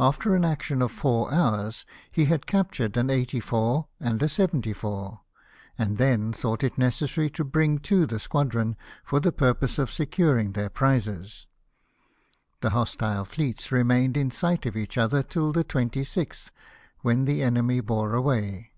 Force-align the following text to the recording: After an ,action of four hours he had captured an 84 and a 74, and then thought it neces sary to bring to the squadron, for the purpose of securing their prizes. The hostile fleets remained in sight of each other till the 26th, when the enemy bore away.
After 0.00 0.34
an 0.34 0.44
,action 0.44 0.82
of 0.82 0.90
four 0.90 1.32
hours 1.32 1.86
he 2.10 2.24
had 2.24 2.44
captured 2.44 2.96
an 2.96 3.08
84 3.08 3.86
and 4.00 4.20
a 4.20 4.28
74, 4.28 5.20
and 5.78 5.96
then 5.96 6.32
thought 6.32 6.64
it 6.64 6.74
neces 6.74 7.14
sary 7.14 7.30
to 7.30 7.44
bring 7.44 7.78
to 7.78 8.04
the 8.04 8.18
squadron, 8.18 8.74
for 9.04 9.20
the 9.20 9.30
purpose 9.30 9.78
of 9.78 9.92
securing 9.92 10.54
their 10.54 10.68
prizes. 10.70 11.46
The 12.62 12.70
hostile 12.70 13.24
fleets 13.24 13.70
remained 13.70 14.16
in 14.16 14.32
sight 14.32 14.66
of 14.66 14.76
each 14.76 14.98
other 14.98 15.22
till 15.22 15.52
the 15.52 15.62
26th, 15.62 16.50
when 17.02 17.24
the 17.24 17.40
enemy 17.44 17.78
bore 17.80 18.12
away. 18.12 18.72